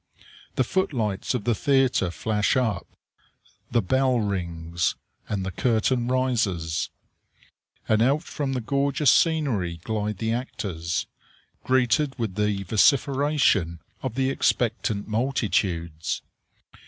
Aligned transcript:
The 0.55 0.63
footlights 0.63 1.35
of 1.35 1.43
the 1.43 1.53
theatre 1.53 2.09
flash 2.09 2.57
up; 2.57 2.87
the 3.69 3.83
bell 3.83 4.19
rings, 4.19 4.95
and 5.29 5.45
the 5.45 5.51
curtain 5.51 6.07
rises; 6.07 6.89
and 7.87 8.01
out 8.01 8.23
from 8.23 8.53
the 8.53 8.61
gorgeous 8.61 9.11
scenery 9.11 9.77
glide 9.83 10.17
the 10.17 10.33
actors, 10.33 11.05
greeted 11.63 12.17
with 12.17 12.33
the 12.33 12.63
vociferation 12.63 13.79
of 14.01 14.15
the 14.15 14.31
expectant 14.31 15.07
multitudes. 15.07 16.23